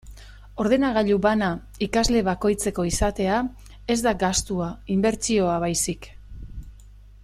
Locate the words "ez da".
3.97-4.17